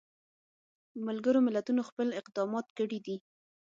ملګرو 1.05 1.39
ملتونو 1.47 1.81
خپل 1.89 2.07
اقدامات 2.21 2.65
کړي 2.77 2.99
دي. 3.05 3.15